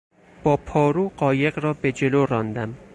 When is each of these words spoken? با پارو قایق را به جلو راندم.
با 0.43 0.57
پارو 0.57 1.09
قایق 1.17 1.59
را 1.59 1.73
به 1.73 1.91
جلو 1.91 2.25
راندم. 2.25 2.77